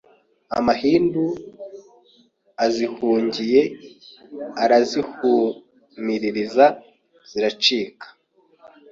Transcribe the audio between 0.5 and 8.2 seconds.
Amahindu azihungiye Arazihumiririza ziracika